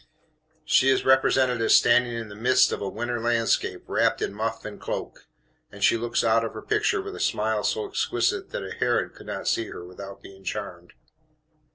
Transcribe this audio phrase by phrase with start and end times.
[0.65, 4.65] She is represented as standing in the midst of a winter landscape, wrapped in muff
[4.65, 5.27] and cloak;
[5.71, 9.13] and she looks out of her picture with a smile so exquisite that a Herod
[9.13, 10.93] could not see her without being charmed.